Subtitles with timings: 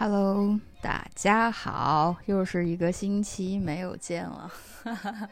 [0.00, 4.48] Hello，大家好，又是一个星期没有见了。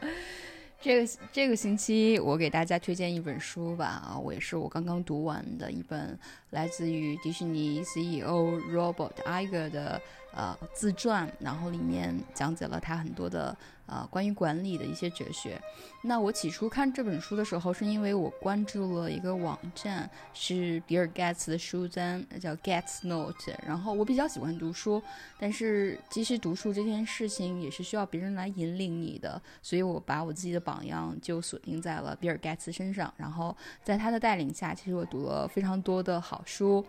[0.81, 6.19] 这个这个星期我给大家推荐一本书吧，啊，我也是我刚刚读完的一本
[6.49, 10.01] 来自于迪士尼 CEO Robert Iger 的
[10.33, 13.55] 呃自传，然后里面讲解了他很多的
[13.85, 15.59] 呃关于管理的一些哲学。
[16.03, 23.53] 那我起初看这本书的时候，是因为我关注了一个网站，是比尔盖茨的书单，叫 get note。
[23.65, 25.01] 然后我比较喜欢读书，
[25.39, 33.13] 但是其实读书这件事情也是需要别人来引领你的，所以我把我自己的榜样就锁定在了比尔盖茨身上。
[33.17, 36.85] 然后在他的带领下，其实我读了非常多的好书。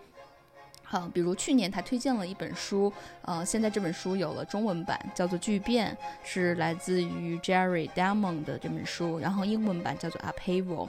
[0.91, 10.87] 好，比如去年他推荐了一本书，呃，现在这本书有了中文版，叫做《巨变》，是来自于 Jerry Diamond 的这本书，然后英文版叫做《Upheaval》，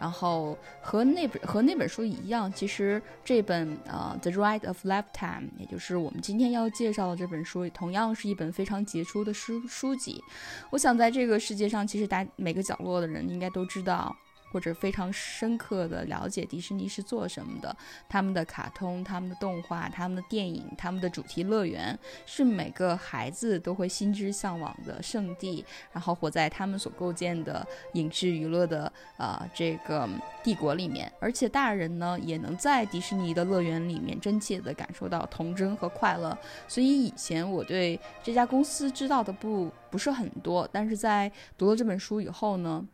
[0.00, 10.24] 然后和那本和那本书一样，其实这本呃《The Ride of Lifetime》，也就是我们今天要介绍的这本书，同样是一本非常杰出的书书籍。
[10.70, 14.16] 我想在这个世界上，其实大每个角落的人应该都知道。
[14.52, 17.74] 或者非常深刻的了解迪士尼是做什么的，
[18.08, 25.64] 他们的卡通、他们的动画、他们的电影、他们的主题乐园，是每个孩子都会心之向往的圣地。
[25.92, 30.08] 然后活在他们所构建的影视娱乐的呃这个
[30.42, 36.36] 帝国里面，而且大人呢也能在迪士尼的乐园里面真切的感受到童真和快乐。
[36.68, 42.86] 所以以前我对这家公司知道的不不是很多，但是在读了这本书以后呢。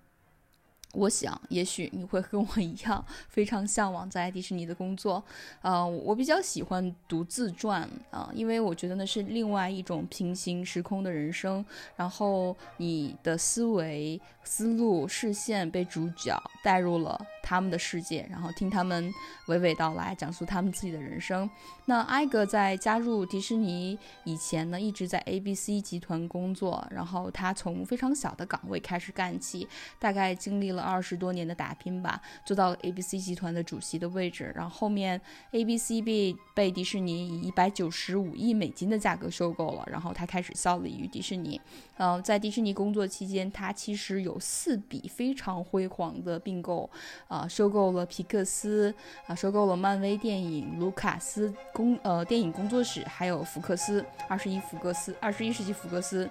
[0.94, 5.22] 我想，也许你会跟我一样，非常向往在迪士尼的工作。
[5.61, 11.64] 啊，我比较喜欢读自传啊，因为我觉得那是另外一种平行时空的人生。
[11.94, 19.10] 然后你的思维、思路、视线被主角带入了他们的世界，然后听他们
[19.46, 21.48] 娓娓道来，讲述他们自己的人生。
[21.86, 29.66] 那艾格在加入迪士尼以前呢，一直在 ABC 集团工作，然后他从非常小的岗位开始干起，
[29.98, 30.82] 大概经历了。
[30.82, 34.53] 二十多年的打拼吧，做到了 ABC 集团的主席的位置。
[34.54, 35.20] 然后后面
[35.50, 39.84] ABC 被被迪士尼以一百九十五亿美金的价格收购了。
[39.87, 41.60] 然后他开始效力于迪士尼。
[41.98, 46.88] 嗯，在迪士尼工作期间，他其实有四笔非常辉煌的并购，
[47.26, 48.94] 啊，啊收购了皮克斯，
[49.26, 56.28] 啊，收购了漫威电影、卢卡斯工呃电影工作室，还有福克斯二十一福克斯二十一世纪福克斯。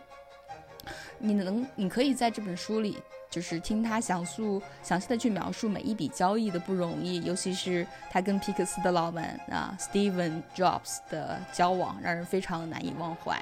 [1.19, 2.97] 你能，你可以在这本书里。
[3.29, 13.37] 就是听他详述详细的去描述每一笔交易的不容易，尤其是他跟皮克斯的老板啊，Steven Jobs 的交往，让人非常难以忘怀。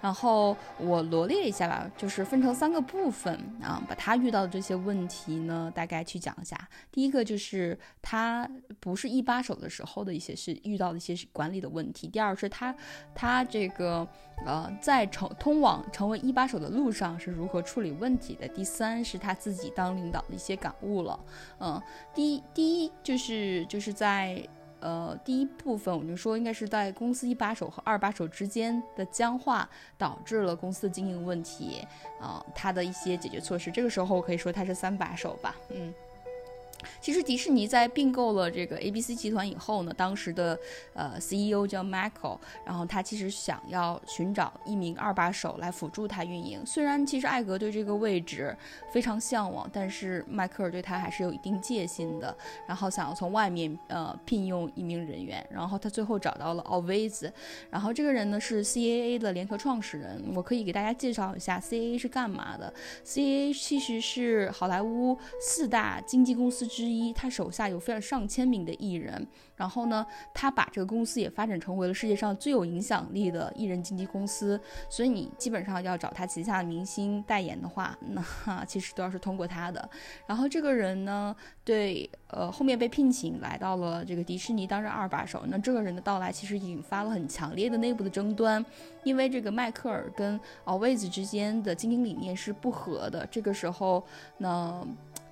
[0.00, 6.56] 然后我罗列一下吧，就是分成三个部分啊，把他遇到的这些问题呢，大概去讲一下。
[6.90, 8.48] 第一个就是他
[8.80, 12.08] 不是一把手的时候的一些事，遇到的一些管理的问题。
[12.08, 12.74] 第二是他
[13.14, 14.06] 他这个
[14.46, 18.48] 呃在成通往成为一把手的路上是如何处理问题的。
[18.48, 21.20] 第三是他自己当领导的一些感悟了。
[21.58, 21.80] 嗯，
[22.14, 24.42] 第一第一就是就是在。
[24.80, 31.86] 呃，第一部分我就说应该是在公司一把手和二把手之间的僵化，导致了公司的经营问题
[32.20, 33.70] 啊，他的一些解决措施。
[33.70, 35.92] 这个时候可以说他是三把手吧，嗯。
[37.00, 40.58] 其实迪士尼在并购了这个 ABC 集团以后呢，当时的
[40.94, 46.64] 呃 CEO 叫 Michael，然后他其实想要寻找一名二把手来辅助他运营。
[46.64, 48.56] 虽然其实艾格对这个位置
[48.92, 52.36] 非常向往，但是迈克尔对他还是有一定戒心的。
[52.66, 57.32] 然后想要从外面呃聘用一名人员，然后他最后找到了奥维兹。
[57.68, 62.72] 然后这个人呢是 CAA 的联合创始人，我可以给大家介绍一下 CAA 是干嘛的。
[63.04, 66.69] CAA 其实是好莱坞四大经纪公司。
[66.70, 69.26] 之一，他手下有非常上千名的艺人，
[69.56, 74.58] 然后呢，他把这个公司也发展成为了世界上最有影响力的艺人经纪公司。
[74.88, 79.90] 所以你基本上要找他旗下的明星代言的话，那其实都要是通过他的。
[80.28, 85.42] 然后这个人呢，对，呃，后面被聘请来到了这个迪士尼担任二把手。
[85.48, 88.64] 那这个人的到来其实引发了很强烈的内部的争端，
[89.02, 93.26] 因为这个迈克尔跟奥维兹之间的经营理念是不合的。
[93.28, 94.04] 这个时候，
[94.38, 94.86] 那。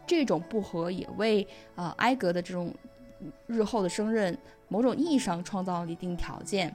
[0.09, 1.47] 这种不和也为
[1.77, 2.75] 呃埃格的这种
[3.47, 6.75] 日后的升任，某种意义上创造了一定条件。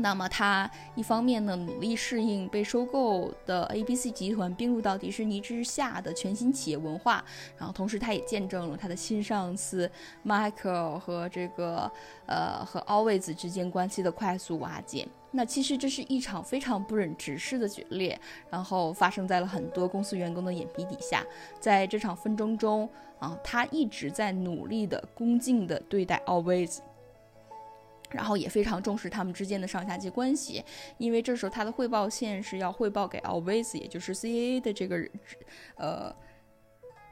[0.00, 7.24] 那么他一方面呢努力适应被收购的 ABC 集团并入到迪士尼之下的全新企业文化，
[7.56, 9.90] 然后同时他也见证了他的新上司
[10.24, 11.90] Michael 和这个
[12.26, 15.08] 呃和 Always 之间关系的快速瓦解。
[15.30, 18.18] 那其实这是一场非常不忍直视的决裂，
[18.50, 21.24] 然后发生在了很多公司员工的眼皮底下。
[21.60, 22.88] 在这场纷争中
[23.18, 26.78] 啊，他一直在努力的恭敬的对待 Always。
[28.10, 30.64] 然后也非常重视他们之间的上下级关系，
[30.96, 35.06] 因为这时候他的汇报线是要汇报给 Always，也就是 CAA 的这个
[35.76, 36.16] 呃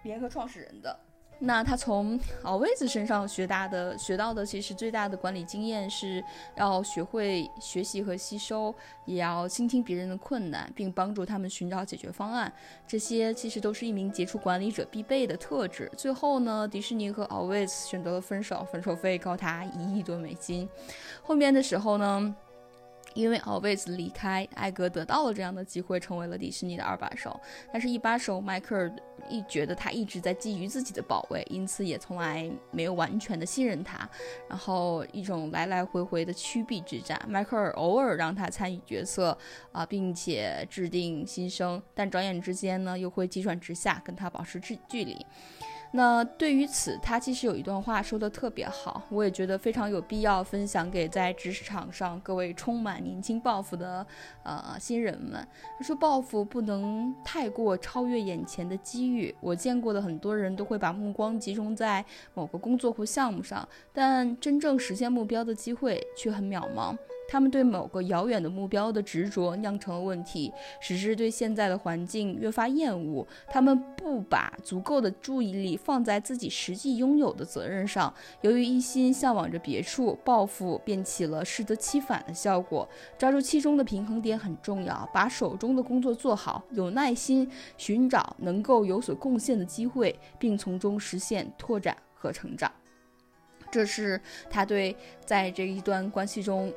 [0.05, 0.99] 联合创始人的。
[1.38, 6.25] 那他从奥威子身上学大的学到的，其实最大的管理经验是
[6.55, 8.75] 要学会学习和吸收，
[9.05, 12.50] 也要倾听别人的困难，并帮助他们寻找解决方案。
[12.87, 15.91] 这些其实都是一名杰出管理者必备的特质。
[15.97, 20.67] 最后呢，迪士尼和奥威斯选择了分手，分手费高达一亿多美金。
[21.23, 22.35] 后面的时候呢？
[23.15, 27.41] 因为 Always 离开，艾格得到了这样的机会，成为了迪士尼的二把手。
[27.73, 28.94] 但是，一把手迈克尔
[29.28, 34.08] 一觉得他一直在觊觎自己的宝位，因此也从来没有完全的信任他。
[34.49, 37.20] 然后，一种来来回回的曲臂之战。
[37.28, 39.37] 迈克尔偶尔让他参与决策
[39.73, 45.25] 啊，并且制定新生，但转眼之间呢，又会急转直下，跟他保持距距离。
[45.96, 54.06] 那对于此，他其实有一段话说的特别好，我也觉得非常有必要分享给在职场上各位充满年轻抱负的
[54.43, 55.43] 呃新人们。
[55.78, 59.34] 他说，抱负不能太过超越眼前的机遇。
[59.40, 62.04] 我见过的很多人都会把目光集中在
[62.34, 66.94] 某个工作或项目上，但真正实现目标的机会却很渺茫。
[67.28, 73.26] 他们对某个遥远的目标的执着酿成了问题，使之对现在的环境越发厌恶。
[73.49, 78.12] 他们不把足够的注意力放在自己实际拥有的责任上，
[78.43, 82.88] 由于一心向往着别处，抱负便起了适得其反的效果。
[83.19, 92.70] 抓住其中的平衡点很重要，把手中的工作做好，有耐心寻找能够有所贡献的机会，并从中实现拓展和成长。
[93.71, 96.73] 这是他对在这一段关系中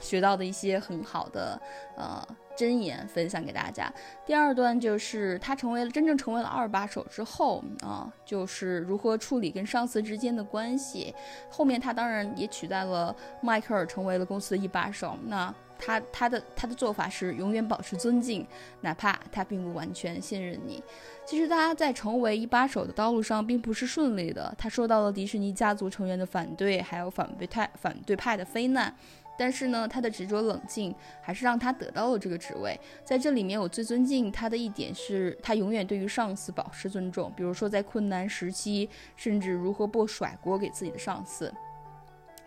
[0.00, 1.60] 学到的一些很好的
[1.96, 3.92] 呃箴言，分享给大家。
[4.26, 11.14] 第二段就是他成为了真正成为了二把手之后啊，就是如何处理跟上司之间的关系。
[11.48, 15.16] 后面他当然也取代了迈克尔，成为了公司的一把手。
[15.26, 15.54] 那。
[15.84, 18.46] 他他的他的做法是永远保持尊敬，
[18.82, 20.80] 哪怕他并不完全信任你。
[21.26, 28.94] 其实他在成为一把手的道路上并不是顺利的，他受到了迪士尼家族成员的反对，还有反对派反对派的非难。
[29.36, 32.78] 但是呢，他的执着冷静还是让他得到了这个职位。
[33.04, 41.52] 在这里面，我最尊敬他的一点是他永远对于上司保持尊重，比如说在困难时期，甚至如何不甩锅给自己的上司。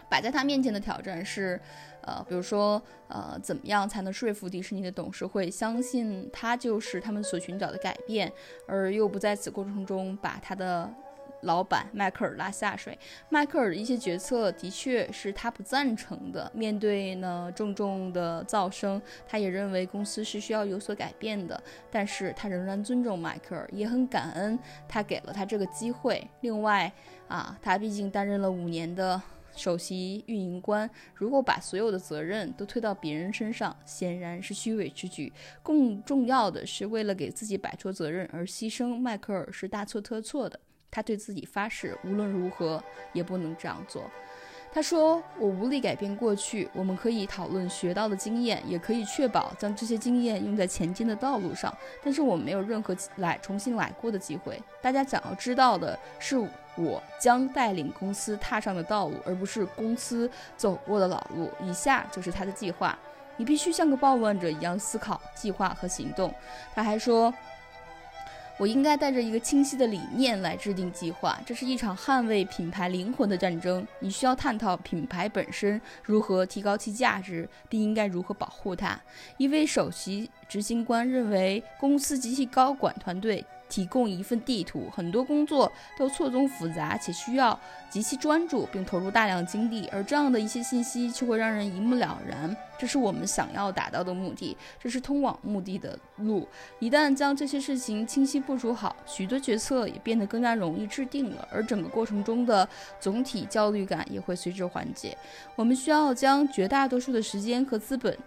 [0.08, 1.60] 摆在他面前的挑战是。
[2.06, 8.32] 呃，比如说，呃，怎么样才能说服迪士尼的董事会相信他就是他们所寻找的改变，
[8.68, 10.88] 而又不在此过程中把他的
[11.42, 12.98] 老板迈克尔拉下水？
[13.30, 16.52] 迈克尔的一些决策的确是他不赞成的。
[16.54, 21.62] 面对呢重重的噪声，他也认为公司是需要有所改变的。
[21.92, 26.28] 但是他仍然尊重迈克尔，也很感恩他给了他这个机会。
[26.42, 26.92] 另外
[27.28, 29.20] 啊，他毕竟担任了五年的。
[29.56, 35.32] 首席运营官如果把所有的责任都推到别人身上，显然是虚伪之举。
[35.64, 40.60] 更重要的是，为了给自己摆脱责任而牺牲，迈克尔是大错特错的。
[40.92, 42.82] 他对自己发誓，无论如何
[43.12, 44.10] 也不能这样做。
[44.76, 51.74] 他说：“我无力改变过去，我们可以讨论学到的经验，也可以确保将这些经验用在前进的道路上。
[52.04, 54.62] 但是我没有任何来重新来过的机会。
[54.82, 56.38] 大家想要知道的是，
[56.76, 61.50] 我将带领公司踏上的道路，而不是公司走过的老路。
[61.64, 63.00] 以下就是他的计划：
[63.38, 66.34] 你必须像个暴乱者一样思考、计划和行动。”
[66.76, 67.34] 他还说。
[68.58, 71.40] 我应该带着一个清晰的理念来制定计划。
[71.46, 73.86] 这是一场捍卫品牌灵魂的战争。
[74.00, 79.00] 你需要探讨品牌本身如何提高其价值，并应该如何保护它。
[79.38, 83.44] 一位首席执行官认为，公司及其高管团队。
[83.68, 89.88] 提供一份地图，很多工作都错综复杂，且需要极其专注，并投入大量精力。
[89.92, 92.56] 而这样的一些信息却会让人一目了然。
[92.78, 96.48] 这是我们想要达到的目的，这是通往目的的路。
[96.80, 102.68] 一旦将这些事情清晰部署好，许多决策也变得更加容易制定了，而整个过程中的
[103.00, 105.18] 总体焦虑感也会随之缓解。
[105.56, 108.18] 我们需要将绝大多数的时间和资本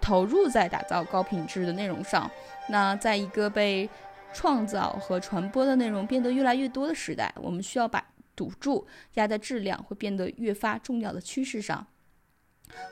[0.00, 2.30] 投入在打造高品质的内容上。
[2.68, 3.90] 那在一个被
[4.32, 11.86] 创造和传播的内容变得越来越多的时代，我们需要把赌注压在质量会变得越发重要的趋势上。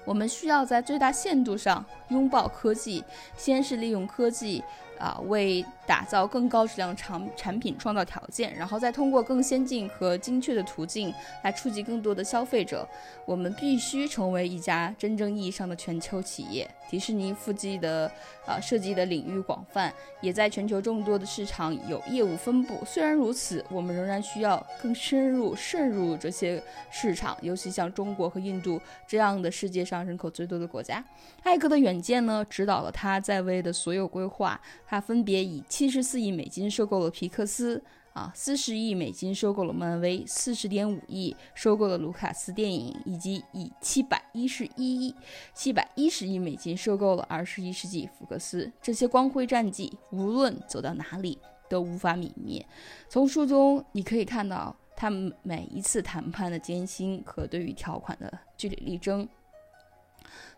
[0.05, 3.03] 我们需要在最大限度上拥抱科技，
[3.35, 4.63] 先是利用科技
[4.99, 12.89] 啊为打造更高质量产产品创造条件，然后再通过更先进和精确的途径来触及更多的消费者。
[13.27, 16.71] 我们必须成为一家真正意义上的全球企业。
[16.89, 18.11] 迪士尼附近的
[18.47, 22.85] 啊设计的领域广泛，也在全球众多的市场有业务分布。
[22.85, 31.05] 虽然如此，我们仍然需要更深入渗入这些市场，尤其像中国和印度这样的世界上人口最多的国家。
[31.43, 34.61] 艾克的远见呢，指导了他在位的所有规划。
[34.87, 37.83] 他分别以七十四亿美金收购了皮克斯。
[38.13, 45.15] 啊，四十亿美金收购了漫威，四十点五亿收购了卢卡斯电影，以及以七百一十一亿、
[45.55, 48.71] 七百一十亿美金收购了二十一世纪福克斯。
[48.83, 52.67] 这些光辉战绩，无论走到哪里都无法泯灭。
[53.09, 59.27] 从书中你可以看到他们每一次谈判的艰辛和对于条款的据理力争。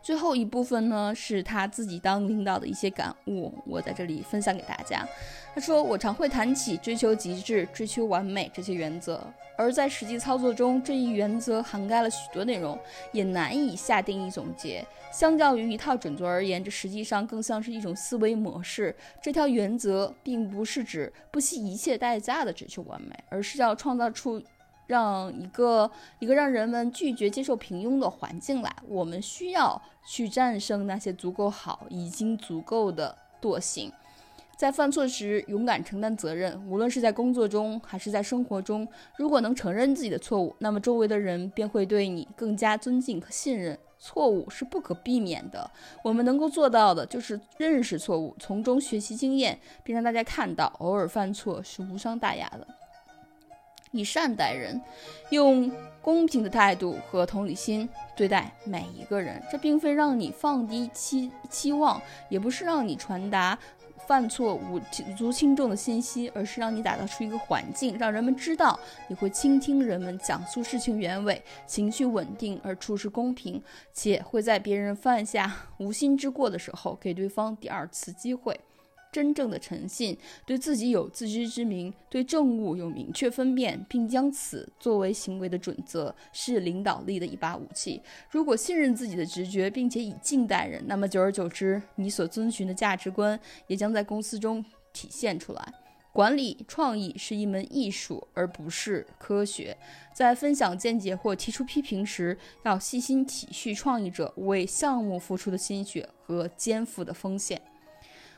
[0.02, 5.06] 最后一部分呢，是他自己当领导的一些感悟，我在这里分享给大家。
[5.54, 9.22] 他说：“我常会谈起追求极致、追求完美这些原则，
[9.56, 12.78] 而在实际操作中，这一原则涵盖了许多内容，
[13.12, 14.84] 也难以下定义总结。
[15.12, 18.96] 相较于一套准则而言，这实际上更像是一种思维模式。
[19.20, 24.42] 这条原则并不是指不惜一切代价的追求完美，而是要创造出。”
[24.86, 33.92] 让一个一个让人们拒绝接受平庸的环境来，我们需要去战胜那些足够好、已经足够的惰性，
[34.56, 36.60] 在犯错时勇敢承担责任。
[36.68, 38.86] 无论是在工作中还是在生活中，
[39.16, 43.78] 如果能承认自己的错误，那么周围的人便会对你更加尊敬和信任。
[44.04, 45.70] 错误是不可避免的，
[46.02, 52.66] 我们能够做到的就是认识错误，从中学习经验，并让大家看到偶尔犯错是无伤大雅的。
[53.92, 54.80] 以善待人，
[55.30, 55.70] 用
[56.02, 59.40] 公平的态度和同理心对待每一个人。
[59.50, 63.56] 这并非让你放低期期望，也不是让你传达
[64.06, 64.80] 犯错无
[65.16, 78.58] 足轻重的信息，而是让你打造出一个环境，让人们知道你会倾听人们讲述事情原委，情绪稳定而处事公平，且会在别人犯下 无心之过的时候给对方第二次机会。
[79.12, 80.16] 真正的诚信，
[80.47, 88.00] 对自己有自知之明，对正误有明确分辨，并将此作为行为的准则，是领导力的一把武器。
[88.31, 94.64] 如果信任自己的直觉，并且以敬待人，那么久而久之，你所遵循的价值观也将在公司中
[94.95, 95.75] 体现出来。
[96.14, 99.75] 管理创意是一门艺术，而不是科学。
[100.14, 107.61] 在分享见解或提出批评时，要细心体恤创意者为项目付出的心血和肩负的风险。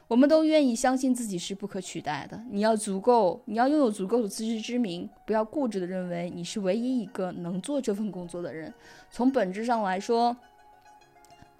[0.08, 2.42] 我们都愿意相信自己是不可取代的。
[2.50, 8.72] 你要足够，你要拥有足够的自知之明，不要固执的认为你是唯一一个能做这份工作的人。
[9.10, 10.36] 从本质上来说。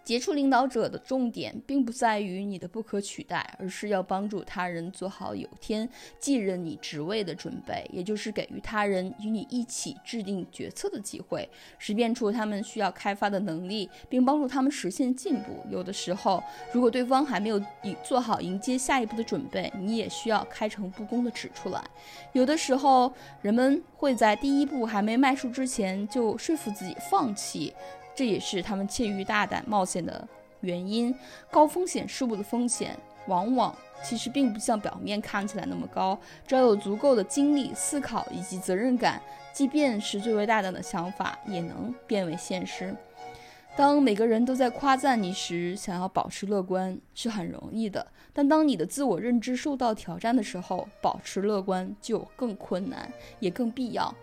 [0.05, 15.65] 杰出领导者的重点并不在于你的不可取代，而是要帮助他人做好有天继任你职位的准备，也就是给予他人与你一起制定决策的机会，识别出他们需要开发的能力，并帮助他们实现进步。
[15.71, 17.59] 有的时候，如果对方还没有
[18.03, 21.83] 做好迎接下一步的准备，你也需要开诚布公地指出来。
[22.35, 27.73] 有的时候，人们会在第一步还没迈出之前就说服自己放弃。
[28.15, 30.27] 这也是他们怯于大胆冒险的
[30.61, 31.15] 原因。
[31.51, 36.19] 高风险事物的风险，往往其实并不像表面看起来那么高。
[36.47, 39.21] 只要有足够的精力、思考以及责任感，
[39.53, 42.95] 即便是最为大胆的想法，也能变为现实。
[43.77, 48.01] 当每个人都在夸赞你时，想要保持乐观是很容易的；
[48.33, 54.15] 但当你的自我认知受到挑战的时候，保持乐观就更困难，也更必要。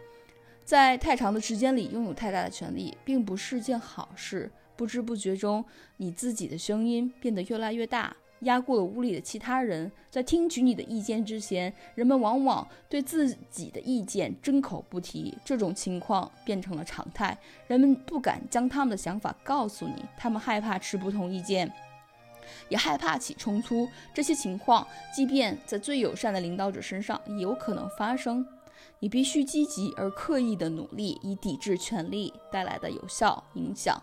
[0.71, 4.49] 在太长的时间里拥有太大的权利，并不是件好事。
[4.77, 5.65] 不知不觉中，
[5.97, 9.91] 你自己的声音变得越来越大，压过了屋里的其他人。
[10.09, 15.37] 在听取你的意见之前，人们往往对自己的意见争口不提。
[15.43, 17.37] 这种情况变成了常态，
[17.67, 21.69] 人们不敢将他们的想法告诉你，他们害怕持不同意见，
[22.69, 23.85] 也害怕起冲突。
[24.13, 28.47] 这些情况，即便在最友善的领导者身上，也有可能发生。
[29.01, 33.99] 你必须积极而刻意的努力，以抵制权力带来的有效影响。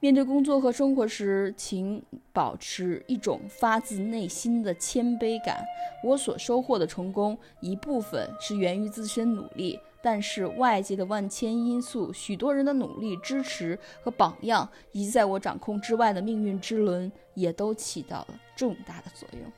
[0.00, 2.02] 面对工作和生活时，请
[2.32, 5.64] 保持一种发自内心的谦卑感。
[6.02, 19.52] 我所收获的成功，一部分是源于自身努力，但是外界的万千因素、许多人的努力、支持和榜样，以及在我掌控之外的命运之轮，也都起到了重大的作用。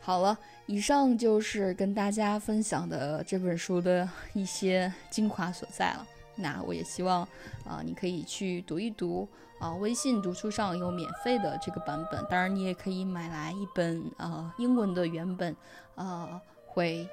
[0.00, 0.36] 好了。
[0.68, 6.06] 以上就是跟大家分享的这本书的 一些精华所在了。
[6.36, 7.22] 那我也希望，
[7.66, 9.26] 啊，你可以去读一读，
[9.58, 15.56] 啊，微信读书上有免费的这个版本，当然你也可以买来一本啊英文的原本，
[15.94, 17.08] 啊会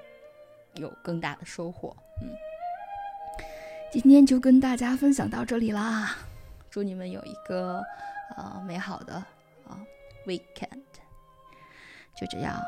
[0.74, 1.96] 有更大的收获。
[2.22, 2.28] 嗯，
[3.90, 6.18] 今天就跟大家分享到这里啦，
[6.70, 7.82] 祝你们有一个
[8.36, 9.14] 呃美好的
[9.66, 9.80] 啊
[10.28, 10.84] weekend，
[12.20, 12.62] 就这样。